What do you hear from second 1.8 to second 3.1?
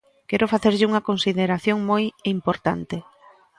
moi importante.